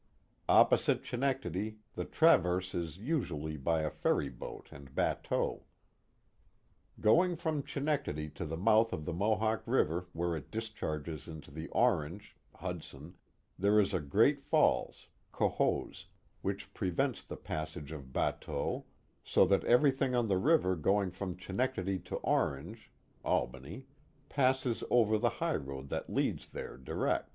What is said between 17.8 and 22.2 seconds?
of bateaux^ so that everything on the river going from Chenectadi to